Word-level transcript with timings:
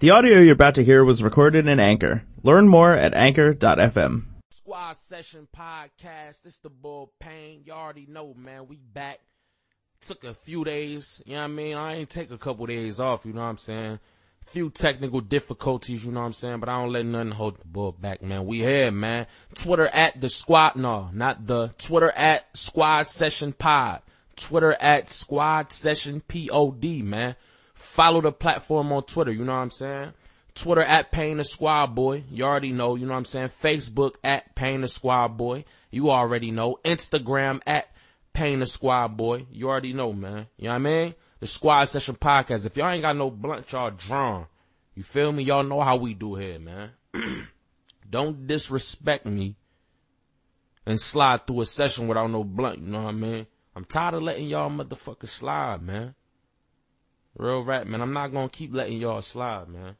The 0.00 0.10
audio 0.10 0.38
you're 0.38 0.52
about 0.52 0.76
to 0.76 0.84
hear 0.84 1.02
was 1.02 1.24
recorded 1.24 1.66
in 1.66 1.80
Anchor. 1.80 2.22
Learn 2.44 2.68
more 2.68 2.92
at 2.92 3.14
anchor.fm. 3.14 4.26
Squad 4.50 4.92
Session 4.92 5.48
Podcast. 5.52 6.46
It's 6.46 6.60
the 6.60 6.70
Bull 6.70 7.10
Payne. 7.18 7.62
You 7.64 7.72
already 7.72 8.06
know, 8.08 8.32
man. 8.32 8.68
We 8.68 8.76
back. 8.76 9.18
Took 10.02 10.22
a 10.22 10.34
few 10.34 10.62
days. 10.62 11.20
You 11.26 11.32
know 11.32 11.38
what 11.40 11.44
I 11.46 11.48
mean? 11.48 11.76
I 11.76 11.94
ain't 11.96 12.10
take 12.10 12.30
a 12.30 12.38
couple 12.38 12.64
days 12.66 13.00
off. 13.00 13.26
You 13.26 13.32
know 13.32 13.40
what 13.40 13.48
I'm 13.48 13.58
saying? 13.58 13.98
Few 14.46 14.70
technical 14.70 15.20
difficulties. 15.20 16.04
You 16.04 16.12
know 16.12 16.20
what 16.20 16.26
I'm 16.26 16.32
saying? 16.32 16.60
But 16.60 16.68
I 16.68 16.80
don't 16.80 16.92
let 16.92 17.04
nothing 17.04 17.32
hold 17.32 17.58
the 17.58 17.66
bull 17.66 17.90
back, 17.90 18.22
man. 18.22 18.46
We 18.46 18.58
here, 18.58 18.92
man. 18.92 19.26
Twitter 19.56 19.88
at 19.88 20.20
the 20.20 20.28
squad. 20.28 20.76
No, 20.76 21.10
not 21.12 21.44
the 21.44 21.74
Twitter 21.76 22.12
at 22.12 22.56
Squad 22.56 23.08
Session 23.08 23.52
Pod. 23.52 24.02
Twitter 24.36 24.76
at 24.78 25.10
Squad 25.10 25.72
Session 25.72 26.20
Pod, 26.20 26.84
man. 26.84 27.34
Follow 27.78 28.20
the 28.20 28.32
platform 28.32 28.92
on 28.92 29.04
Twitter. 29.04 29.30
You 29.30 29.44
know 29.44 29.54
what 29.54 29.62
I'm 29.62 29.70
saying? 29.70 30.12
Twitter 30.54 30.82
at 30.82 31.12
Payne 31.12 31.36
the 31.36 31.44
Squad 31.44 31.94
Boy. 31.94 32.24
You 32.28 32.44
already 32.44 32.72
know. 32.72 32.96
You 32.96 33.06
know 33.06 33.12
what 33.12 33.18
I'm 33.18 33.24
saying? 33.24 33.50
Facebook 33.62 34.16
at 34.24 34.56
Payne 34.56 34.80
the 34.80 34.88
Squad 34.88 35.36
Boy. 35.36 35.64
You 35.92 36.10
already 36.10 36.50
know. 36.50 36.80
Instagram 36.84 37.60
at 37.66 37.88
Payne 38.32 38.58
the 38.58 38.66
Squad 38.66 39.16
Boy. 39.16 39.46
You 39.52 39.68
already 39.68 39.92
know, 39.92 40.12
man. 40.12 40.48
You 40.56 40.64
know 40.64 40.70
what 40.70 40.74
I 40.74 40.78
mean? 40.78 41.14
The 41.38 41.46
Squad 41.46 41.84
Session 41.84 42.16
Podcast. 42.16 42.66
If 42.66 42.76
y'all 42.76 42.88
ain't 42.88 43.02
got 43.02 43.16
no 43.16 43.30
blunt, 43.30 43.70
y'all 43.70 43.92
drawn. 43.92 44.46
You 44.96 45.04
feel 45.04 45.30
me? 45.30 45.44
Y'all 45.44 45.62
know 45.62 45.80
how 45.80 45.96
we 45.96 46.14
do 46.14 46.34
here, 46.34 46.58
man. 46.58 46.90
Don't 48.10 48.44
disrespect 48.48 49.24
me 49.24 49.54
and 50.84 51.00
slide 51.00 51.46
through 51.46 51.60
a 51.60 51.66
session 51.66 52.08
without 52.08 52.30
no 52.30 52.42
blunt. 52.42 52.80
You 52.80 52.88
know 52.88 53.02
what 53.02 53.10
I 53.10 53.12
mean? 53.12 53.46
I'm 53.76 53.84
tired 53.84 54.14
of 54.14 54.22
letting 54.22 54.48
y'all 54.48 54.68
motherfuckers 54.68 55.28
slide, 55.28 55.82
man. 55.82 56.16
Real 57.38 57.62
rap, 57.62 57.86
man. 57.86 58.02
I'm 58.02 58.12
not 58.12 58.32
gonna 58.32 58.48
keep 58.48 58.74
letting 58.74 58.98
y'all 58.98 59.22
slide, 59.22 59.68
man. 59.68 59.96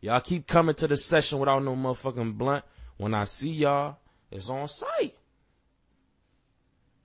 Y'all 0.00 0.20
keep 0.20 0.46
coming 0.46 0.74
to 0.76 0.86
the 0.86 0.96
session 0.96 1.38
without 1.38 1.64
no 1.64 1.74
motherfucking 1.74 2.36
blunt. 2.36 2.64
When 2.98 3.14
I 3.14 3.24
see 3.24 3.50
y'all, 3.50 3.96
it's 4.30 4.50
on 4.50 4.68
site. 4.68 5.16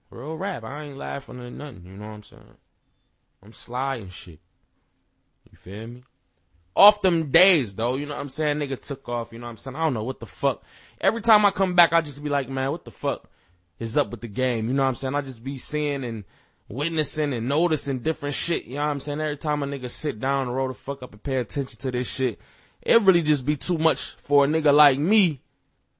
Real 0.10 0.36
rap. 0.36 0.64
I 0.64 0.84
ain't 0.84 0.98
laughing 0.98 1.44
at 1.44 1.54
nothing. 1.54 1.84
You 1.86 1.94
know 1.94 2.08
what 2.08 2.14
I'm 2.14 2.24
saying? 2.24 2.44
I'm 3.44 3.54
sliding 3.54 4.10
shit. 4.10 4.40
You 5.50 5.58
feel 5.58 5.88
me? 5.88 6.04
Off 6.76 7.02
them 7.02 7.32
days 7.32 7.74
though, 7.74 7.96
you 7.96 8.06
know 8.06 8.14
what 8.14 8.22
I'm 8.22 8.30
saying? 8.30 8.58
Nigga 8.58 8.80
took 8.80 9.08
off, 9.10 9.32
you 9.32 9.40
know 9.40 9.46
what 9.46 9.52
I'm 9.52 9.58
saying? 9.58 9.76
I 9.76 9.84
don't 9.84 9.94
know 9.94 10.04
what 10.04 10.20
the 10.20 10.26
fuck. 10.26 10.64
Every 11.02 11.22
time 11.22 11.46
I 11.46 11.52
come 11.52 11.76
back, 11.76 11.94
I 11.94 12.02
just 12.02 12.24
be 12.24 12.30
like, 12.30 12.50
man, 12.50 12.70
what 12.72 12.86
the 12.86 12.92
fuck 12.92 13.30
is 13.80 13.98
up 13.98 14.12
with 14.12 14.22
the 14.22 14.28
game? 14.28 14.68
You 14.68 14.74
know 14.74 14.84
what 14.84 14.90
I'm 14.90 14.96
saying? 14.96 15.16
I 15.16 15.22
just 15.22 15.44
be 15.44 15.58
seeing 15.58 16.04
and 16.04 16.24
witnessing 16.70 17.34
and 17.34 17.48
noticing 17.48 18.00
different 18.00 18.36
shit. 18.36 18.66
You 18.66 18.76
know 18.76 18.82
what 18.82 18.90
I'm 18.90 19.00
saying? 19.00 19.22
Every 19.22 19.38
time 19.38 19.64
a 19.64 19.68
nigga 19.68 19.90
sit 19.90 20.20
down 20.20 20.48
and 20.48 20.56
roll 20.56 20.68
the 20.68 20.74
fuck 20.74 21.04
up 21.04 21.14
and 21.14 21.24
pay 21.24 21.38
attention 21.38 21.78
to 21.80 21.92
this 21.92 22.08
shit, 22.08 22.40
it 22.82 23.02
really 23.02 23.22
just 23.22 23.46
be 23.46 23.56
too 23.56 23.78
much 23.78 24.16
for 24.24 24.46
a 24.46 24.48
nigga 24.48 24.74
like 24.74 25.00
me 25.00 25.42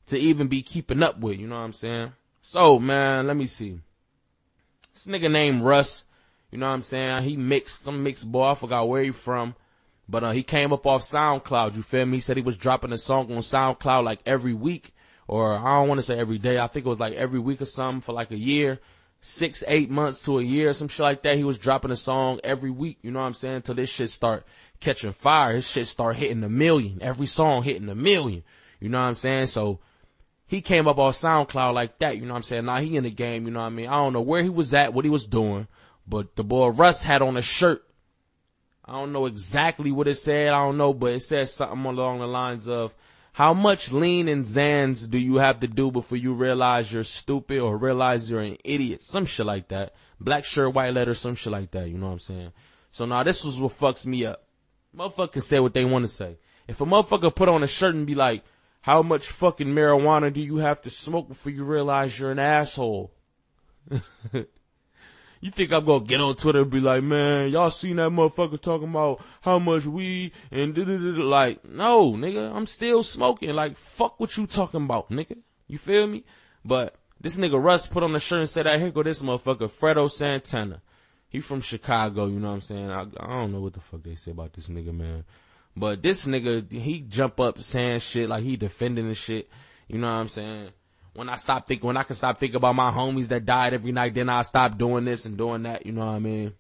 to 0.08 0.18
even 0.18 0.48
be 0.48 0.62
keeping 0.62 1.04
up 1.04 1.20
with. 1.20 1.40
You 1.40 1.48
know 1.48 1.56
what 1.56 1.62
I'm 1.62 1.74
saying? 1.74 2.12
So 2.42 2.80
man, 2.80 3.28
let 3.28 3.38
me 3.38 3.46
see. 3.46 3.80
This 4.94 5.06
nigga 5.06 5.32
named 5.32 5.64
Russ, 5.64 6.06
you 6.52 6.58
know 6.58 6.68
what 6.68 6.74
I'm 6.74 6.82
saying? 6.82 7.24
He 7.24 7.38
mixed 7.38 7.84
some 7.84 8.04
mixed 8.04 8.32
boy. 8.32 8.52
I 8.52 8.56
forgot 8.56 8.88
where 8.88 9.04
he 9.04 9.12
from. 9.12 9.56
But 10.10 10.24
uh, 10.24 10.32
he 10.32 10.42
came 10.42 10.72
up 10.72 10.88
off 10.88 11.02
SoundCloud, 11.02 11.76
you 11.76 11.84
feel 11.84 12.06
me? 12.06 12.18
He 12.18 12.22
said 12.22 12.38
he 12.38 12.44
was 12.44 12.56
dropping 12.56 12.94
a 12.94 12.98
song 12.98 13.30
on 13.30 13.40
SoundCloud 13.40 14.06
like 14.06 14.20
every 14.26 14.54
week, 14.54 14.96
or 15.28 15.58
I 15.58 15.80
don't 15.80 15.90
want 15.90 16.00
to 16.00 16.04
say 16.04 16.18
every 16.18 16.38
day. 16.38 16.58
I 16.58 16.68
think 16.68 16.86
it 16.86 16.90
was 16.90 17.00
like 17.00 17.14
every 17.14 17.40
week 17.40 17.62
or 17.62 17.66
something 17.66 18.00
for 18.00 18.14
like 18.14 18.32
a 18.32 18.38
year 18.38 18.80
six, 19.22 19.64
eight 19.68 19.90
months 19.90 20.22
to 20.22 20.40
a 20.40 20.44
year, 20.44 20.72
some 20.74 20.88
shit 20.88 21.00
like 21.00 21.24
that. 21.24 21.38
He 21.38 21.44
was 21.44 21.58
dropping 21.58 21.92
a 21.92 21.96
song 21.96 22.40
every 22.44 22.72
week, 22.72 23.00
you 23.02 23.12
know 23.12 23.20
what 23.20 23.26
I'm 23.26 23.34
saying? 23.34 23.64
Till 23.64 23.76
this 23.76 23.90
shit 23.90 24.10
start 24.10 24.46
catching 24.80 25.12
fire. 25.12 25.56
His 25.56 25.68
shit 25.68 25.88
start 25.88 26.16
hitting 26.16 26.44
a 26.44 26.50
million. 26.50 27.00
Every 27.02 27.26
song 27.26 27.64
hitting 27.64 27.90
a 27.90 27.96
million. 27.96 28.44
You 28.80 28.90
know 28.90 29.00
what 29.00 29.08
I'm 29.08 29.16
saying? 29.16 29.48
So 29.48 29.80
he 30.46 30.62
came 30.62 30.88
up 30.88 30.98
on 30.98 31.12
SoundCloud 31.12 31.74
like 31.74 32.00
that, 32.00 32.18
you 32.18 32.26
know 32.26 32.34
what 32.34 32.38
I'm 32.38 32.44
saying? 32.44 32.66
Now 32.66 32.78
he 32.78 32.96
in 32.96 33.04
the 33.04 33.12
game, 33.12 33.46
you 33.46 33.52
know 33.52 33.60
what 33.60 33.66
I 33.66 33.70
mean? 33.70 33.88
I 33.88 33.96
don't 33.96 34.14
know 34.14 34.22
where 34.22 34.44
he 34.44 34.50
was 34.50 34.74
at, 34.74 34.94
what 34.94 35.06
he 35.06 35.12
was 35.12 35.26
doing, 35.26 35.68
but 36.08 36.36
the 36.36 36.44
boy 36.44 36.68
Russ 36.68 37.04
had 37.04 37.22
on 37.22 37.38
a 37.38 37.42
shirt. 37.42 37.84
I 38.86 38.94
don't 38.94 39.12
know 39.12 39.26
exactly 39.26 39.92
what 39.92 40.08
it 40.08 40.16
said, 40.16 40.50
I 40.50 40.60
don't 40.60 40.78
know, 40.78 40.94
but 40.94 41.14
it 41.14 41.20
said 41.22 41.50
something 41.50 41.86
along 41.86 42.20
the 42.20 42.28
lines 42.28 42.70
of, 42.70 42.96
how 43.38 43.54
much 43.54 43.92
lean 43.92 44.28
and 44.28 44.44
Xans 44.44 45.08
do 45.08 45.20
you 45.20 45.38
have 45.38 45.60
to 45.60 45.68
do 45.68 45.92
before 45.92 46.18
you 46.18 46.34
realize 46.34 46.92
you're 46.92 47.04
stupid 47.04 47.60
or 47.60 47.78
realize 47.78 48.32
you're 48.32 48.42
an 48.42 48.58
idiot? 48.64 49.04
Some 49.04 49.26
shit 49.26 49.46
like 49.46 49.68
that. 49.68 49.94
Black 50.20 50.44
shirt, 50.44 50.74
white 50.74 50.92
letter, 50.96 51.14
some 51.14 51.36
shit 51.36 51.54
like 51.54 51.70
that. 51.70 51.88
You 51.88 52.00
know 52.00 52.08
what 52.08 52.14
I'm 52.14 52.20
saying? 52.20 52.52
So 52.90 53.06
now 53.06 53.22
this 53.22 53.46
is 53.46 53.62
what 53.62 53.74
fucks 53.74 54.08
me 54.08 54.26
up. 54.26 54.48
Motherfuckers 54.98 55.44
say 55.44 55.60
what 55.60 55.76
they 55.76 55.86
want 55.86 56.04
to 56.04 56.12
say. 56.12 56.40
If 56.68 56.82
a 56.82 56.86
motherfucker 56.88 57.36
put 57.36 57.48
on 57.48 57.62
a 57.62 57.68
shirt 57.68 57.94
and 57.94 58.08
be 58.08 58.16
like, 58.16 58.44
how 58.82 59.04
much 59.04 59.28
fucking 59.28 59.68
marijuana 59.68 60.34
do 60.34 60.42
you 60.42 60.58
have 60.58 60.82
to 60.82 60.90
smoke 60.90 61.28
before 61.28 61.52
you 61.52 61.64
realize 61.64 62.18
you're 62.18 62.32
an 62.32 62.40
asshole? 62.40 63.14
You 65.40 65.52
think 65.52 65.72
I'm 65.72 65.86
gonna 65.86 66.04
get 66.04 66.20
on 66.20 66.36
Twitter 66.36 66.62
and 66.62 66.72
be 66.72 66.80
like, 66.80 67.04
man, 67.04 67.50
y'all 67.50 67.70
seen 67.70 67.98
that 67.98 68.10
motherfucker 68.10 68.60
talking 68.60 68.90
about 68.90 69.22
how 69.42 69.60
much 69.60 69.86
weed 69.86 70.32
and 70.52 70.74
da 70.74 70.84
da 70.84 70.94
like, 70.94 71.64
no, 71.66 72.14
nigga, 72.14 72.54
I'm 72.54 72.66
still 72.66 73.04
smoking. 73.04 73.54
Like, 73.54 73.78
fuck 73.78 74.20
what 74.20 74.36
you 74.38 74.48
talking 74.48 74.84
about, 74.84 75.10
nigga. 75.10 75.38
You 75.68 75.78
feel 75.78 76.08
me? 76.08 76.24
But 76.66 76.96
this 77.20 77.38
nigga 77.38 77.62
Russ 77.62 77.88
put 77.88 78.04
on 78.04 78.14
the 78.14 78.20
shirt 78.20 78.40
and 78.40 78.50
said 78.50 78.66
that 78.66 78.80
here 78.80 78.92
go 78.92 79.04
this 79.04 79.22
motherfucker, 79.22 79.70
Fredo 79.70 80.10
Santana. 80.10 80.82
He 81.30 81.40
from 81.40 81.62
Chicago, 81.62 82.28
you 82.28 82.40
know 82.40 82.48
what 82.48 82.54
I'm 82.56 82.62
saying? 82.62 82.90
I, 82.90 83.02
I 83.02 83.28
don't 83.28 83.52
know 83.52 83.60
what 83.60 83.74
the 83.74 83.82
fuck 83.82 84.04
they 84.04 84.16
say 84.16 84.32
about 84.32 84.54
this 84.54 84.70
nigga, 84.70 84.94
man. 84.94 85.26
But 85.76 86.02
this 86.02 86.26
nigga, 86.26 86.72
he 86.72 87.02
jump 87.02 87.40
up 87.40 87.60
saying 87.60 88.00
shit 88.00 88.30
like 88.30 88.44
he 88.44 88.56
defending 88.56 89.10
the 89.10 89.14
shit. 89.14 89.50
You 89.88 90.00
know 90.00 90.08
what 90.08 90.20
I'm 90.20 90.28
saying? 90.28 90.70
When 91.18 91.30
I 91.30 91.36
stop 91.36 91.68
thinking, 91.68 91.88
when 91.88 91.98
I 91.98 92.04
can 92.04 92.16
stop 92.16 92.40
thinking 92.40 92.58
about 92.58 92.76
my 92.76 92.92
homies 92.92 93.30
that 93.30 93.44
died 93.44 93.74
every 93.74 93.92
night, 93.92 94.14
then 94.14 94.30
I 94.30 94.44
stop 94.44 94.78
doing 94.78 95.04
this 95.04 95.26
and 95.26 95.36
doing 95.36 95.64
that, 95.64 95.84
you 95.84 95.92
know 95.92 96.06
what 96.06 96.12
I 96.12 96.20
mean? 96.20 96.54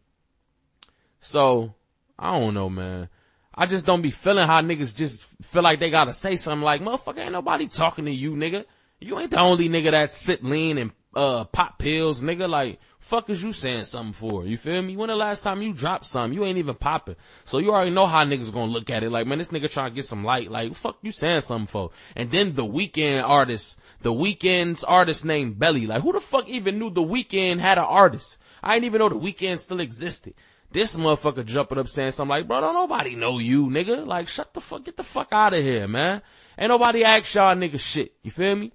So, 1.19 1.75
I 2.17 2.39
don't 2.39 2.55
know, 2.55 2.67
man. 2.67 3.07
I 3.53 3.67
just 3.67 3.85
don't 3.85 4.01
be 4.01 4.09
feeling 4.09 4.47
how 4.47 4.61
niggas 4.61 4.95
just 4.95 5.27
feel 5.43 5.61
like 5.61 5.79
they 5.79 5.91
gotta 5.91 6.11
say 6.11 6.37
something 6.37 6.63
like, 6.63 6.81
motherfucker, 6.81 7.19
ain't 7.19 7.33
nobody 7.33 7.67
talking 7.67 8.05
to 8.05 8.11
you, 8.11 8.31
nigga. 8.31 8.65
You 8.99 9.19
ain't 9.19 9.29
the 9.29 9.39
only 9.39 9.69
nigga 9.69 9.91
that 9.91 10.11
sit 10.11 10.43
lean 10.43 10.79
and, 10.79 10.91
uh, 11.15 11.43
pop 11.43 11.77
pills, 11.77 12.23
nigga. 12.23 12.49
Like, 12.49 12.79
fuck 13.07 13.29
is 13.29 13.41
you 13.41 13.53
saying 13.53 13.85
something 13.85 14.13
for? 14.13 14.45
You 14.45 14.57
feel 14.57 14.81
me? 14.81 14.97
When 14.97 15.07
the 15.07 15.15
last 15.15 15.41
time 15.41 15.61
you 15.61 15.73
dropped 15.73 16.05
something? 16.05 16.37
You 16.37 16.43
ain't 16.43 16.57
even 16.57 16.75
popping. 16.75 17.15
So 17.45 17.59
you 17.59 17.71
already 17.71 17.91
know 17.91 18.05
how 18.05 18.25
niggas 18.25 18.53
gonna 18.53 18.71
look 18.71 18.89
at 18.89 19.03
it. 19.03 19.09
Like, 19.09 19.25
man, 19.25 19.37
this 19.37 19.51
nigga 19.51 19.71
trying 19.71 19.91
to 19.91 19.95
get 19.95 20.05
some 20.05 20.25
light. 20.25 20.51
Like, 20.51 20.75
fuck 20.75 20.97
you 21.01 21.11
saying 21.11 21.41
something 21.41 21.67
for? 21.67 21.91
And 22.15 22.29
then 22.29 22.53
the 22.53 22.65
Weeknd 22.65 23.23
artist, 23.23 23.79
the 24.01 24.13
Weeknd's 24.13 24.83
artist 24.83 25.23
named 25.23 25.57
Belly. 25.57 25.87
Like, 25.87 26.01
who 26.01 26.11
the 26.11 26.19
fuck 26.19 26.47
even 26.49 26.77
knew 26.77 26.89
the 26.89 27.01
Weeknd 27.01 27.59
had 27.59 27.77
an 27.77 27.85
artist? 27.85 28.39
I 28.61 28.73
didn't 28.73 28.85
even 28.85 28.99
know 28.99 29.09
the 29.09 29.15
Weeknd 29.15 29.59
still 29.59 29.79
existed. 29.79 30.33
This 30.69 30.97
motherfucker 30.97 31.45
jumping 31.45 31.77
up 31.77 31.87
saying 31.87 32.11
something 32.11 32.29
like, 32.29 32.47
bro, 32.47 32.59
don't 32.59 32.73
nobody 32.73 33.15
know 33.15 33.39
you, 33.39 33.67
nigga. 33.67 34.05
Like, 34.05 34.27
shut 34.27 34.53
the 34.53 34.59
fuck, 34.59 34.83
get 34.83 34.97
the 34.97 35.03
fuck 35.03 35.29
out 35.31 35.53
of 35.53 35.63
here, 35.63 35.87
man. 35.87 36.21
Ain't 36.59 36.69
nobody 36.69 37.05
ask 37.05 37.33
y'all 37.33 37.55
nigga 37.55 37.79
shit. 37.79 38.13
You 38.21 38.31
feel 38.31 38.55
me? 38.55 38.73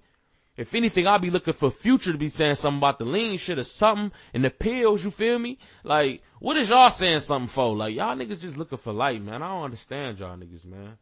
If 0.55 0.75
anything, 0.75 1.07
I'll 1.07 1.19
be 1.19 1.31
looking 1.31 1.53
for 1.53 1.71
Future 1.71 2.11
to 2.11 2.17
be 2.17 2.29
saying 2.29 2.55
something 2.55 2.77
about 2.77 2.99
the 2.99 3.05
lean 3.05 3.37
shit 3.37 3.57
or 3.57 3.63
something 3.63 4.11
and 4.33 4.43
the 4.43 4.51
pills, 4.51 5.03
you 5.03 5.09
feel 5.09 5.39
me? 5.39 5.57
Like, 5.83 6.21
what 6.39 6.57
is 6.57 6.69
y'all 6.69 6.91
saying 6.91 7.19
something 7.19 7.47
for? 7.47 7.75
Like, 7.75 7.95
y'all 7.95 8.15
niggas 8.15 8.41
just 8.41 8.57
looking 8.57 8.77
for 8.77 8.93
light, 8.93 9.21
man. 9.23 9.41
I 9.41 9.47
don't 9.47 9.63
understand 9.63 10.19
y'all 10.19 10.37
niggas, 10.37 10.65
man. 10.65 10.97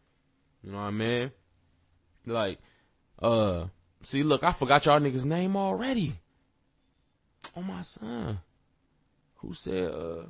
You 0.63 0.71
know 0.71 0.77
what 0.77 0.83
I 0.85 0.91
mean? 0.91 1.31
Like, 2.25 2.59
uh, 3.21 3.65
See, 4.03 4.23
look, 4.23 4.43
I 4.43 4.51
forgot 4.51 4.85
y'all 4.85 4.99
niggas 4.99 5.25
name 5.25 5.55
already. 5.55 6.13
Oh 7.55 7.61
my 7.61 7.81
son. 7.81 8.39
Who 9.35 9.53
said, 9.53 9.91
uh, 9.91 10.25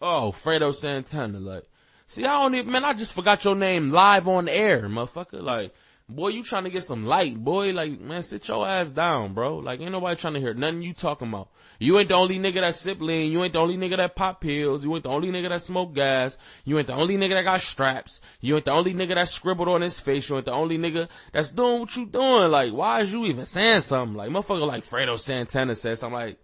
oh, 0.00 0.32
Fredo 0.32 0.74
Santana, 0.74 1.38
like, 1.38 1.64
see, 2.06 2.24
I 2.24 2.40
don't 2.40 2.54
even, 2.54 2.70
man, 2.70 2.84
I 2.84 2.92
just 2.92 3.14
forgot 3.14 3.44
your 3.44 3.54
name 3.54 3.90
live 3.90 4.28
on 4.28 4.48
air, 4.48 4.82
motherfucker. 4.82 5.42
Like, 5.42 5.74
boy, 6.14 6.28
you 6.28 6.42
trying 6.42 6.64
to 6.64 6.70
get 6.70 6.84
some 6.84 7.06
light, 7.06 7.36
boy. 7.36 7.70
Like, 7.70 8.00
man, 8.00 8.22
sit 8.22 8.46
your 8.48 8.66
ass 8.66 8.90
down, 8.90 9.34
bro. 9.34 9.56
Like, 9.56 9.80
ain't 9.80 9.92
nobody 9.92 10.16
trying 10.16 10.34
to 10.34 10.40
hear 10.40 10.54
nothing 10.54 10.82
you 10.82 10.92
talking 10.92 11.28
about. 11.28 11.48
You 11.78 11.98
ain't 11.98 12.08
the 12.08 12.14
only 12.14 12.38
nigga 12.38 12.60
that 12.60 12.74
sip 12.74 13.00
lean. 13.00 13.32
You 13.32 13.42
ain't 13.42 13.54
the 13.54 13.58
only 13.58 13.76
nigga 13.76 13.96
that 13.96 14.14
pop 14.14 14.40
pills. 14.40 14.84
You 14.84 14.94
ain't 14.94 15.04
the 15.04 15.10
only 15.10 15.28
nigga 15.28 15.48
that 15.48 15.62
smoke 15.62 15.94
gas. 15.94 16.36
You 16.64 16.78
ain't 16.78 16.86
the 16.86 16.94
only 16.94 17.16
nigga 17.16 17.30
that 17.30 17.44
got 17.44 17.60
straps. 17.60 18.20
You 18.40 18.56
ain't 18.56 18.66
the 18.66 18.72
only 18.72 18.92
nigga 18.92 19.14
that 19.14 19.28
scribbled 19.28 19.68
on 19.68 19.80
his 19.80 19.98
face. 19.98 20.28
You 20.28 20.36
ain't 20.36 20.44
the 20.44 20.52
only 20.52 20.78
nigga 20.78 21.08
that's 21.32 21.50
doing 21.50 21.80
what 21.80 21.96
you 21.96 22.06
doing. 22.06 22.50
Like, 22.50 22.72
why 22.72 23.00
is 23.00 23.12
you 23.12 23.24
even 23.26 23.46
saying 23.46 23.80
something? 23.80 24.16
Like, 24.16 24.30
motherfucker 24.30 24.66
like 24.66 24.84
Fredo 24.84 25.18
Santana 25.18 25.74
says, 25.74 26.02
I'm 26.02 26.12
like, 26.12 26.38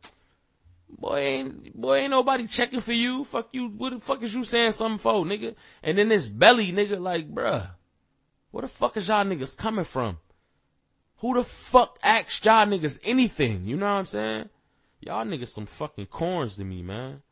boy 0.89 1.19
ain't, 1.19 1.79
boy 1.79 1.97
ain't 1.97 2.11
nobody 2.11 2.47
checking 2.47 2.81
for 2.81 2.93
you. 2.93 3.25
Fuck 3.25 3.49
you. 3.53 3.69
What 3.69 3.93
the 3.93 4.01
fuck 4.01 4.23
is 4.23 4.35
you 4.35 4.45
saying 4.45 4.73
something 4.73 4.99
for, 4.99 5.25
nigga? 5.25 5.55
And 5.83 5.99
then 5.99 6.09
this 6.09 6.29
belly 6.29 6.73
nigga 6.73 6.99
like, 6.99 7.33
bruh, 7.33 7.71
where 8.51 8.63
the 8.63 8.69
fuck 8.69 8.97
is 8.97 9.09
y'all 9.09 9.25
niggas 9.25 9.57
coming 9.57 9.85
from? 9.85 10.19
Who 11.19 11.35
the 11.35 11.45
fuck 11.45 11.99
asked 12.03 12.45
y'all 12.45 12.67
niggas 12.67 13.01
anything? 13.03 13.65
You 13.65 13.77
know 13.77 13.87
what 13.87 13.99
I'm 13.99 14.05
saying? 14.05 14.49
Y'all 15.01 15.25
niggas 15.25 15.49
some 15.49 15.67
fucking 15.67 16.07
corns 16.07 16.57
to 16.57 16.65
me, 16.65 16.83
man. 16.83 17.23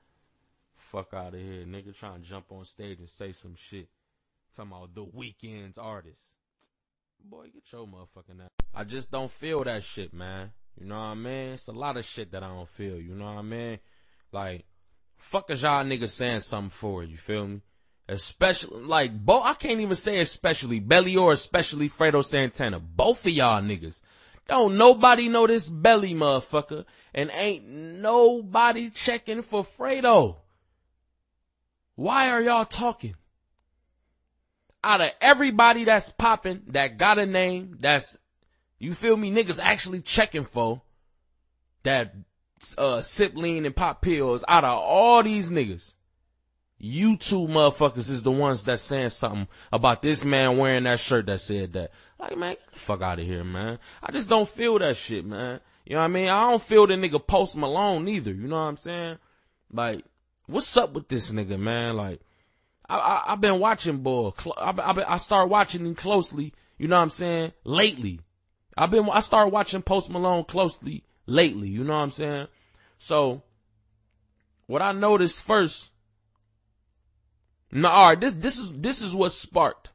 Fuck 0.77 1.13
out 1.13 1.35
of 1.35 1.41
here, 1.41 1.65
nigga 1.65 1.95
trying 1.95 2.23
to 2.23 2.29
jump 2.29 2.47
on 2.51 2.65
stage 2.65 2.99
and 2.99 3.11
say 3.11 3.33
some 3.33 3.55
shit. 3.57 3.89
Talking 4.57 4.73
about 4.73 4.95
the 4.95 5.05
Weeknd's 5.05 5.77
artist. 5.77 6.31
Boy, 7.25 7.49
get 7.53 7.73
your 7.73 7.87
motherfucking 7.87 8.43
ass. 8.43 8.49
I 8.75 8.85
just 8.85 9.11
don't 9.11 9.31
feel 9.31 9.65
that 9.65 9.83
shit, 9.83 10.13
man. 10.13 10.53
You 10.79 10.87
know 10.87 10.97
what 10.97 11.07
I 11.07 11.15
mean? 11.15 11.53
It's 11.53 11.69
a 11.69 11.73
lot 11.73 11.97
of 11.97 12.05
shit 12.05 12.33
that 12.33 12.43
I 12.43 12.49
don't 12.49 12.69
feel. 12.69 13.01
You 13.01 13.15
know 13.15 13.27
what 13.27 13.39
I 13.39 13.43
mean? 13.43 13.79
Like, 14.33 14.65
fuck 15.17 15.51
is 15.51 15.63
y'all 15.63 15.85
niggas 15.85 16.11
saying 16.11 16.41
something 16.41 16.71
for? 16.71 17.03
You 17.03 17.17
feel 17.17 17.47
me? 17.47 17.61
Especially, 18.09 18.83
like, 18.83 19.19
both, 19.19 19.45
I 19.45 19.55
can't 19.55 19.81
even 19.81 19.97
say 19.97 20.21
especially, 20.21 20.79
Belly 20.79 21.17
or 21.17 21.33
especially 21.33 21.89
Fredo 21.89 22.23
Santana. 22.23 22.79
Both 22.79 23.25
of 23.25 23.33
y'all 23.33 23.63
niggas. 23.63 24.03
Don't 24.47 24.77
nobody 24.77 25.29
know 25.29 25.47
this 25.47 25.69
Belly 25.69 26.15
motherfucker. 26.15 26.85
And 27.15 27.31
ain't 27.33 27.67
nobody 27.67 28.91
checking 28.91 29.41
for 29.41 29.63
Fredo. 29.63 30.37
Why 31.95 32.31
are 32.31 32.43
y'all 32.43 32.67
talking? 32.67 33.15
Out 34.83 35.01
of 35.01 35.11
everybody 35.23 35.85
that's 35.85 36.11
popping, 36.11 36.63
that 36.69 36.99
got 36.99 37.19
a 37.19 37.25
name, 37.25 37.79
that's, 37.81 38.19
you 38.79 38.93
feel 38.93 39.17
me, 39.17 39.31
niggas 39.31 39.59
actually 39.63 40.03
checking 40.03 40.45
for, 40.45 40.83
that, 41.85 42.15
uh, 42.77 43.01
sip 43.01 43.35
lean 43.35 43.65
and 43.65 43.75
pop 43.75 44.03
pills, 44.03 44.45
out 44.47 44.65
of 44.65 44.79
all 44.79 45.23
these 45.23 45.51
niggas, 45.51 45.95
you 46.85 47.17
two 47.17 47.47
motherfuckers 47.47 48.11
is 48.11 48.23
the 48.23 48.31
ones 48.31 48.65
that 48.65 48.79
saying 48.79 49.09
something 49.09 49.49
about 49.73 50.03
this 50.03 50.23
man 50.23 50.59
wearing 50.59 50.85
that 50.85 51.01
shirt 51.01 51.27
that 51.27 51.41
said 51.41 51.73
that. 51.73 51.93
Like, 52.19 52.37
man, 52.37 52.53
get 52.53 52.71
the 52.71 52.79
fuck 52.79 53.01
out 53.01 53.19
of 53.19 53.25
here, 53.25 53.43
man. 53.43 53.79
I 54.03 54.13
just 54.13 54.29
don't 54.29 54.49
feel 54.49 54.79
that 54.79 54.99
shit, 54.99 55.25
man. 55.25 55.61
You 55.87 55.95
know 55.95 56.01
what 56.01 56.05
I 56.05 56.09
mean? 56.09 56.29
I 56.29 56.49
don't 56.49 56.63
feel 56.63 56.87
the 56.87 56.95
nigga 56.95 57.27
Post 57.27 57.57
Malone 57.57 58.07
either. 58.09 58.33
You 58.33 58.49
know 58.49 58.57
what 58.57 58.69
I'm 58.69 58.77
saying? 58.77 59.17
Like, 59.73 60.05
what's 60.47 60.77
up 60.77 60.93
with 60.93 61.09
this 61.09 61.31
nigga, 61.31 61.59
man? 61.59 61.97
Like, 61.97 62.21
I, 62.87 62.99
I, 62.99 63.31
have 63.31 63.41
been 63.41 63.61
watching 63.61 63.99
boy. 63.99 64.33
I, 64.59 64.71
I, 64.71 65.17
I 65.17 65.45
watching 65.45 65.87
him 65.87 65.95
closely. 65.95 66.53
You 66.77 66.89
know 66.89 66.97
what 66.97 67.03
I'm 67.03 67.11
saying? 67.11 67.53
Lately. 67.65 68.21
I've 68.77 68.91
been, 68.91 69.09
I 69.11 69.21
started 69.21 69.55
watching 69.55 69.81
Post 69.81 70.11
Malone 70.11 70.45
closely 70.45 71.05
lately. 71.27 71.69
You 71.69 71.83
know 71.85 71.95
what 71.95 72.01
I'm 72.01 72.11
saying? 72.11 72.49
So, 72.99 73.43
what 74.67 74.83
I 74.83 74.93
noticed 74.93 75.43
first 75.43 75.91
no, 77.75 77.89
alright, 77.89 78.21
this, 78.21 78.33
this 78.35 78.59
is, 78.59 78.73
this 78.73 79.03
is 79.03 79.15
what 79.15 79.33
sparked 79.33 79.91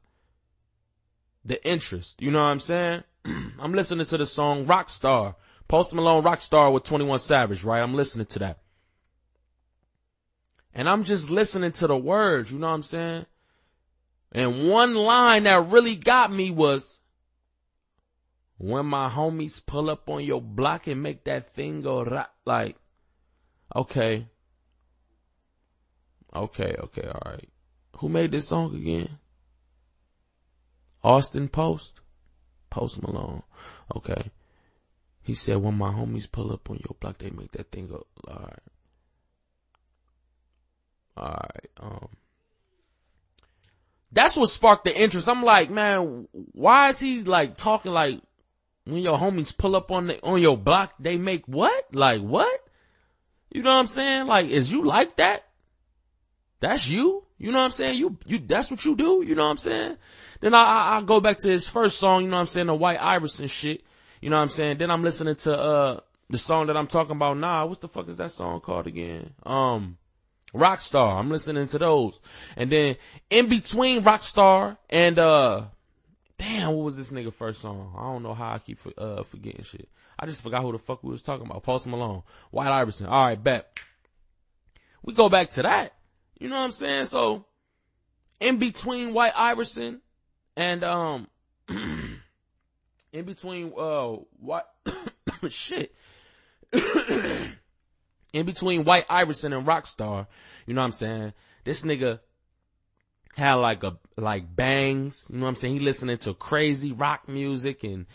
the 1.45 1.65
interest. 1.65 2.21
You 2.21 2.29
know 2.29 2.39
what 2.39 2.49
I'm 2.49 2.59
saying? 2.59 3.03
I'm 3.25 3.71
listening 3.73 4.05
to 4.05 4.17
the 4.17 4.25
song 4.25 4.65
Rockstar. 4.65 5.35
Post 5.69 5.93
Malone 5.93 6.23
Rockstar 6.23 6.73
with 6.73 6.83
21 6.83 7.19
Savage, 7.19 7.63
right? 7.63 7.81
I'm 7.81 7.93
listening 7.93 8.25
to 8.27 8.39
that. 8.39 8.59
And 10.73 10.89
I'm 10.89 11.03
just 11.03 11.29
listening 11.29 11.71
to 11.73 11.87
the 11.87 11.97
words, 11.97 12.51
you 12.51 12.59
know 12.59 12.67
what 12.67 12.73
I'm 12.73 12.81
saying? 12.81 13.25
And 14.31 14.69
one 14.69 14.95
line 14.95 15.43
that 15.43 15.69
really 15.69 15.95
got 15.95 16.31
me 16.31 16.51
was, 16.51 16.99
when 18.57 18.85
my 18.87 19.09
homies 19.09 19.65
pull 19.65 19.89
up 19.89 20.09
on 20.09 20.23
your 20.23 20.41
block 20.41 20.87
and 20.87 21.01
make 21.01 21.23
that 21.23 21.53
thing 21.53 21.81
go 21.81 22.03
rock, 22.03 22.31
like, 22.45 22.75
okay. 23.73 24.27
Okay, 26.35 26.75
okay, 26.77 27.07
alright. 27.07 27.49
Who 27.99 28.07
made 28.07 28.31
this 28.31 28.47
song 28.47 28.73
again? 28.75 29.19
Austin 31.03 31.49
Post? 31.49 31.99
Post 32.69 33.01
Malone. 33.01 33.43
Okay. 33.95 34.31
He 35.21 35.33
said, 35.33 35.57
when 35.57 35.77
my 35.77 35.91
homies 35.91 36.31
pull 36.31 36.51
up 36.53 36.69
on 36.69 36.77
your 36.77 36.95
block, 36.99 37.17
they 37.17 37.29
make 37.29 37.51
that 37.51 37.71
thing 37.71 37.87
go, 37.87 38.05
alright. 38.25 38.59
Alright, 41.17 41.69
um. 41.79 42.07
That's 44.13 44.37
what 44.37 44.49
sparked 44.49 44.85
the 44.85 44.97
interest. 44.97 45.27
I'm 45.27 45.43
like, 45.43 45.69
man, 45.69 46.27
why 46.31 46.89
is 46.89 46.99
he 46.99 47.23
like 47.23 47.57
talking 47.57 47.91
like 47.91 48.21
when 48.85 49.03
your 49.03 49.17
homies 49.17 49.55
pull 49.55 49.75
up 49.75 49.91
on 49.91 50.07
the, 50.07 50.23
on 50.23 50.41
your 50.41 50.57
block, 50.57 50.93
they 50.99 51.17
make 51.17 51.45
what? 51.47 51.93
Like 51.93 52.21
what? 52.21 52.59
You 53.51 53.61
know 53.61 53.71
what 53.71 53.79
I'm 53.79 53.87
saying? 53.87 54.27
Like, 54.27 54.47
is 54.47 54.71
you 54.71 54.85
like 54.85 55.17
that? 55.17 55.45
That's 56.61 56.89
you? 56.89 57.25
You 57.39 57.51
know 57.53 57.59
what 57.59 57.65
I'm 57.65 57.71
saying? 57.71 57.97
You, 57.97 58.17
you, 58.25 58.39
that's 58.39 58.69
what 58.69 58.83
you 58.83 58.95
do? 58.95 59.23
You 59.25 59.33
know 59.33 59.45
what 59.45 59.51
I'm 59.51 59.57
saying? 59.57 59.97
Then 60.41 60.53
I, 60.53 60.61
I, 60.61 60.97
I 60.97 61.01
go 61.01 61.21
back 61.21 61.39
to 61.39 61.49
his 61.49 61.69
first 61.69 61.97
song, 61.97 62.23
you 62.23 62.29
know 62.29 62.35
what 62.35 62.41
I'm 62.41 62.47
saying? 62.47 62.67
The 62.67 62.75
White 62.75 63.01
Iverson 63.01 63.47
shit. 63.47 63.83
You 64.21 64.29
know 64.29 64.35
what 64.35 64.43
I'm 64.43 64.49
saying? 64.49 64.77
Then 64.77 64.91
I'm 64.91 65.03
listening 65.03 65.35
to, 65.35 65.57
uh, 65.57 65.99
the 66.29 66.37
song 66.37 66.67
that 66.67 66.77
I'm 66.77 66.87
talking 66.87 67.15
about 67.15 67.37
now. 67.37 67.65
What 67.65 67.79
the 67.79 67.87
fuck 67.87 68.09
is 68.09 68.17
that 68.17 68.31
song 68.31 68.59
called 68.59 68.87
again? 68.87 69.33
Um, 69.45 69.97
Rockstar. 70.53 71.17
I'm 71.17 71.29
listening 71.29 71.67
to 71.67 71.79
those. 71.79 72.19
And 72.57 72.69
then 72.69 72.97
in 73.29 73.47
between 73.47 74.03
Rockstar 74.03 74.77
and, 74.89 75.17
uh, 75.17 75.63
damn, 76.37 76.73
what 76.73 76.83
was 76.83 76.97
this 76.97 77.09
nigga 77.09 77.33
first 77.33 77.61
song? 77.61 77.95
I 77.97 78.03
don't 78.03 78.23
know 78.23 78.33
how 78.33 78.53
I 78.53 78.59
keep, 78.59 78.79
uh, 78.97 79.23
forgetting 79.23 79.63
shit. 79.63 79.87
I 80.19 80.25
just 80.25 80.43
forgot 80.43 80.61
who 80.61 80.73
the 80.73 80.77
fuck 80.77 81.03
we 81.03 81.11
was 81.11 81.21
talking 81.21 81.45
about. 81.45 81.63
Post 81.63 81.87
Malone. 81.87 82.23
White 82.51 82.67
Iverson. 82.67 83.07
Alright, 83.07 83.41
bet. 83.41 83.79
We 85.01 85.13
go 85.13 85.29
back 85.29 85.51
to 85.51 85.61
that. 85.63 85.93
You 86.39 86.47
know 86.47 86.57
what 86.57 86.65
I'm 86.65 86.71
saying? 86.71 87.05
So, 87.05 87.45
in 88.39 88.57
between 88.57 89.13
White 89.13 89.33
Iverson 89.35 90.01
and, 90.55 90.83
um, 90.83 91.27
in 91.67 93.25
between, 93.25 93.73
uh, 93.77 94.15
what, 94.39 94.73
shit. 95.49 95.93
in 96.73 98.45
between 98.45 98.85
White 98.85 99.05
Iverson 99.09 99.51
and 99.51 99.67
Rockstar, 99.67 100.27
you 100.65 100.73
know 100.73 100.81
what 100.81 100.85
I'm 100.85 100.91
saying? 100.93 101.33
This 101.65 101.81
nigga 101.81 102.19
had 103.35 103.55
like 103.55 103.83
a, 103.83 103.97
like 104.15 104.55
bangs, 104.55 105.25
you 105.29 105.37
know 105.37 105.43
what 105.43 105.49
I'm 105.49 105.55
saying? 105.55 105.73
He 105.73 105.79
listening 105.81 106.17
to 106.19 106.33
crazy 106.33 106.93
rock 106.93 107.27
music 107.27 107.83
and 107.83 108.05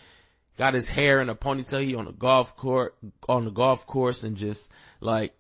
got 0.57 0.73
his 0.73 0.89
hair 0.89 1.21
in 1.21 1.29
a 1.29 1.35
ponytail. 1.35 1.85
He 1.85 1.95
on 1.95 2.07
the 2.07 2.13
golf 2.13 2.57
court, 2.57 2.97
on 3.29 3.45
the 3.45 3.51
golf 3.51 3.87
course 3.87 4.25
and 4.25 4.37
just 4.37 4.71
like 5.01 5.35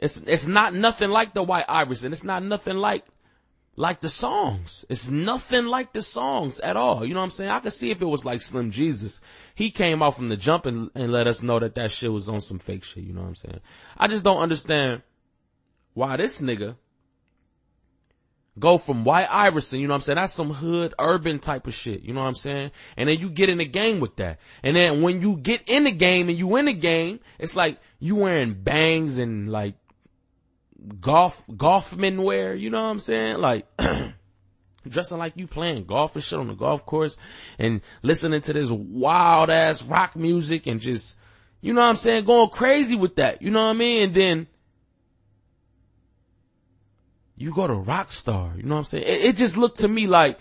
it's, 0.00 0.22
it's 0.26 0.46
not 0.46 0.72
nothing 0.72 1.10
like 1.10 1.34
the 1.34 1.42
White 1.42 1.66
Iverson. 1.68 2.10
It's 2.10 2.24
not 2.24 2.42
nothing 2.42 2.76
like, 2.76 3.04
like 3.76 4.00
the 4.00 4.08
songs. 4.08 4.86
It's 4.88 5.10
nothing 5.10 5.66
like 5.66 5.92
the 5.92 6.00
songs 6.00 6.58
at 6.58 6.76
all. 6.76 7.04
You 7.04 7.12
know 7.12 7.20
what 7.20 7.24
I'm 7.24 7.30
saying? 7.30 7.50
I 7.50 7.60
could 7.60 7.74
see 7.74 7.90
if 7.90 8.00
it 8.00 8.06
was 8.06 8.24
like 8.24 8.40
Slim 8.40 8.70
Jesus. 8.70 9.20
He 9.54 9.70
came 9.70 10.02
out 10.02 10.16
from 10.16 10.30
the 10.30 10.38
jump 10.38 10.64
and, 10.64 10.90
and 10.94 11.12
let 11.12 11.26
us 11.26 11.42
know 11.42 11.58
that 11.58 11.74
that 11.74 11.90
shit 11.90 12.10
was 12.10 12.30
on 12.30 12.40
some 12.40 12.58
fake 12.58 12.82
shit. 12.82 13.04
You 13.04 13.12
know 13.12 13.20
what 13.20 13.28
I'm 13.28 13.34
saying? 13.34 13.60
I 13.98 14.06
just 14.06 14.24
don't 14.24 14.40
understand 14.40 15.02
why 15.92 16.16
this 16.16 16.40
nigga 16.40 16.76
go 18.58 18.78
from 18.78 19.04
White 19.04 19.28
Iverson, 19.30 19.80
you 19.80 19.86
know 19.86 19.92
what 19.92 19.96
I'm 19.96 20.02
saying? 20.02 20.16
That's 20.16 20.32
some 20.32 20.50
hood 20.50 20.94
urban 20.98 21.38
type 21.38 21.66
of 21.66 21.74
shit, 21.74 22.02
you 22.02 22.12
know 22.12 22.20
what 22.20 22.26
I'm 22.26 22.34
saying? 22.34 22.72
And 22.96 23.08
then 23.08 23.18
you 23.18 23.30
get 23.30 23.48
in 23.48 23.58
the 23.58 23.64
game 23.64 24.00
with 24.00 24.16
that. 24.16 24.38
And 24.62 24.76
then 24.76 25.02
when 25.02 25.20
you 25.20 25.36
get 25.36 25.68
in 25.68 25.84
the 25.84 25.92
game 25.92 26.28
and 26.28 26.38
you 26.38 26.46
win 26.46 26.66
the 26.66 26.74
game, 26.74 27.20
it's 27.38 27.56
like 27.56 27.78
you 27.98 28.16
wearing 28.16 28.54
bangs 28.54 29.18
and 29.18 29.50
like 29.50 29.74
golf, 31.00 31.44
golfman 31.48 32.22
wear, 32.22 32.54
you 32.54 32.70
know 32.70 32.82
what 32.82 32.90
I'm 32.90 32.98
saying? 32.98 33.38
Like, 33.38 33.66
dressing 34.88 35.18
like 35.18 35.34
you 35.36 35.46
playing 35.46 35.84
golf 35.84 36.14
and 36.14 36.24
shit 36.24 36.38
on 36.38 36.48
the 36.48 36.54
golf 36.54 36.86
course 36.86 37.16
and 37.58 37.80
listening 38.02 38.40
to 38.42 38.52
this 38.52 38.70
wild 38.70 39.50
ass 39.50 39.82
rock 39.82 40.16
music 40.16 40.66
and 40.66 40.80
just, 40.80 41.16
you 41.60 41.74
know 41.74 41.82
what 41.82 41.88
I'm 41.88 41.96
saying? 41.96 42.24
Going 42.24 42.48
crazy 42.50 42.96
with 42.96 43.16
that, 43.16 43.42
you 43.42 43.50
know 43.50 43.64
what 43.64 43.70
I 43.70 43.78
mean? 43.78 44.04
And 44.04 44.14
then, 44.14 44.46
you 47.36 47.54
go 47.54 47.66
to 47.66 47.72
Rockstar, 47.72 48.54
you 48.56 48.64
know 48.64 48.74
what 48.74 48.80
I'm 48.80 48.84
saying? 48.84 49.04
It, 49.04 49.24
it 49.24 49.36
just 49.36 49.56
looked 49.56 49.80
to 49.80 49.88
me 49.88 50.06
like, 50.06 50.38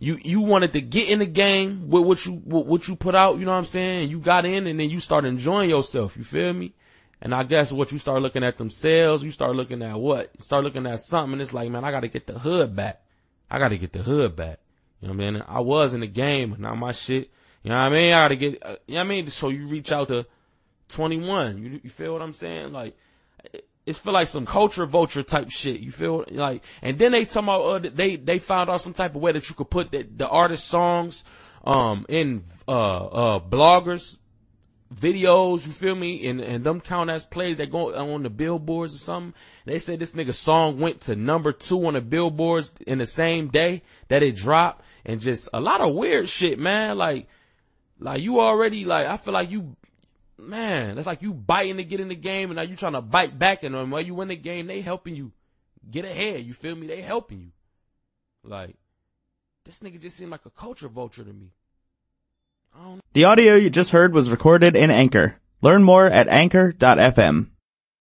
you, 0.00 0.18
you 0.24 0.40
wanted 0.40 0.72
to 0.72 0.80
get 0.80 1.08
in 1.08 1.18
the 1.18 1.26
game 1.26 1.90
with 1.90 2.04
what 2.04 2.24
you, 2.24 2.32
what 2.32 2.88
you 2.88 2.96
put 2.96 3.14
out, 3.14 3.38
you 3.38 3.44
know 3.44 3.52
what 3.52 3.58
I'm 3.58 3.64
saying? 3.64 4.10
You 4.10 4.18
got 4.18 4.46
in 4.46 4.66
and 4.66 4.80
then 4.80 4.88
you 4.88 4.98
start 4.98 5.24
enjoying 5.26 5.70
yourself, 5.70 6.16
you 6.16 6.24
feel 6.24 6.52
me? 6.52 6.72
And 7.22 7.34
I 7.34 7.42
guess 7.42 7.70
what 7.70 7.92
you 7.92 7.98
start 7.98 8.22
looking 8.22 8.44
at 8.44 8.56
them 8.56 8.70
sales, 8.70 9.22
you 9.22 9.30
start 9.30 9.54
looking 9.54 9.82
at 9.82 9.98
what? 9.98 10.30
You 10.38 10.44
start 10.44 10.64
looking 10.64 10.86
at 10.86 11.00
something 11.00 11.40
it's 11.40 11.52
like, 11.52 11.70
man, 11.70 11.84
I 11.84 11.90
gotta 11.90 12.08
get 12.08 12.26
the 12.26 12.38
hood 12.38 12.74
back. 12.74 13.02
I 13.50 13.58
gotta 13.58 13.76
get 13.76 13.92
the 13.92 14.02
hood 14.02 14.36
back. 14.36 14.58
You 15.00 15.08
know 15.08 15.14
what 15.14 15.24
I 15.24 15.30
mean? 15.30 15.42
I 15.46 15.60
was 15.60 15.94
in 15.94 16.00
the 16.00 16.06
game, 16.06 16.50
but 16.50 16.60
now 16.60 16.74
my 16.74 16.92
shit, 16.92 17.30
you 17.62 17.70
know 17.70 17.76
what 17.76 17.92
I 17.92 17.96
mean? 17.96 18.12
I 18.14 18.20
gotta 18.20 18.36
get, 18.36 18.62
uh, 18.62 18.76
you 18.86 18.94
know 18.94 19.00
what 19.00 19.06
I 19.06 19.08
mean? 19.08 19.30
So 19.30 19.50
you 19.50 19.66
reach 19.66 19.92
out 19.92 20.08
to 20.08 20.26
21. 20.88 21.62
You, 21.62 21.80
you 21.82 21.90
feel 21.90 22.12
what 22.12 22.22
I'm 22.22 22.32
saying? 22.32 22.72
Like, 22.72 22.96
it 23.86 23.96
feel 23.96 24.12
like 24.12 24.26
some 24.26 24.46
culture 24.46 24.86
vulture 24.86 25.22
type 25.22 25.50
shit. 25.50 25.80
You 25.80 25.90
feel 25.90 26.24
like, 26.30 26.64
and 26.82 26.98
then 26.98 27.12
they 27.12 27.24
talk 27.24 27.42
about, 27.42 27.62
uh, 27.62 27.90
they, 27.92 28.16
they 28.16 28.38
found 28.38 28.70
out 28.70 28.80
some 28.80 28.92
type 28.92 29.14
of 29.14 29.20
way 29.20 29.32
that 29.32 29.48
you 29.48 29.54
could 29.54 29.70
put 29.70 29.90
the, 29.90 30.02
the 30.02 30.28
artist 30.28 30.66
songs, 30.66 31.24
um, 31.64 32.06
in, 32.08 32.42
uh, 32.68 33.06
uh, 33.06 33.40
bloggers, 33.40 34.16
videos, 34.94 35.64
you 35.66 35.72
feel 35.72 35.94
me? 35.94 36.26
And, 36.26 36.40
and 36.40 36.64
them 36.64 36.80
count 36.80 37.10
as 37.10 37.24
plays 37.24 37.56
that 37.58 37.70
go 37.70 37.94
on 37.94 38.22
the 38.22 38.30
billboards 38.30 38.94
or 38.94 38.98
something. 38.98 39.34
They 39.64 39.78
say 39.78 39.96
this 39.96 40.12
nigga 40.12 40.34
song 40.34 40.78
went 40.78 41.02
to 41.02 41.16
number 41.16 41.52
two 41.52 41.86
on 41.86 41.94
the 41.94 42.00
billboards 42.00 42.72
in 42.86 42.98
the 42.98 43.06
same 43.06 43.48
day 43.48 43.82
that 44.08 44.22
it 44.22 44.36
dropped 44.36 44.84
and 45.04 45.20
just 45.20 45.48
a 45.52 45.60
lot 45.60 45.80
of 45.80 45.94
weird 45.94 46.28
shit, 46.28 46.58
man. 46.58 46.98
Like, 46.98 47.28
like 47.98 48.20
you 48.22 48.40
already 48.40 48.84
like, 48.84 49.06
I 49.06 49.16
feel 49.16 49.34
like 49.34 49.50
you, 49.50 49.76
man, 50.38 50.96
that's 50.96 51.06
like 51.06 51.22
you 51.22 51.32
biting 51.32 51.76
to 51.76 51.84
get 51.84 52.00
in 52.00 52.08
the 52.08 52.16
game 52.16 52.50
and 52.50 52.56
now 52.56 52.62
you 52.62 52.76
trying 52.76 52.94
to 52.94 53.02
bite 53.02 53.38
back 53.38 53.62
and 53.62 53.90
while 53.90 54.00
you 54.00 54.14
win 54.14 54.28
the 54.28 54.36
game, 54.36 54.66
they 54.66 54.80
helping 54.80 55.14
you 55.14 55.32
get 55.88 56.04
ahead. 56.04 56.44
You 56.44 56.54
feel 56.54 56.74
me? 56.74 56.86
They 56.86 57.00
helping 57.00 57.40
you. 57.40 57.50
Like, 58.42 58.76
this 59.64 59.80
nigga 59.80 60.00
just 60.00 60.16
seemed 60.16 60.30
like 60.30 60.46
a 60.46 60.50
culture 60.50 60.88
vulture 60.88 61.22
to 61.22 61.32
me. 61.32 61.52
The 63.12 63.24
audio 63.24 63.56
you 63.56 63.70
just 63.70 63.90
heard 63.90 64.12
was 64.12 64.30
recorded 64.30 64.76
in 64.76 64.90
Anchor. 64.90 65.40
Learn 65.62 65.82
more 65.82 66.06
at 66.06 66.28
anchor.fm. 66.28 67.48